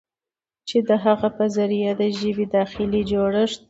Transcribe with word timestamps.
چې 0.67 0.77
د 0.87 0.89
هغه 1.05 1.27
په 1.37 1.45
ذريعه 1.55 1.91
د 1.99 2.01
ژبې 2.19 2.45
داخلي 2.57 3.01
جوړښت 3.11 3.59